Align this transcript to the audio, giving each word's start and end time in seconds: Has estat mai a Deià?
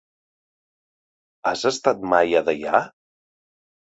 Has 1.51 1.67
estat 1.71 2.01
mai 2.13 2.33
a 2.39 2.43
Deià? 2.47 2.83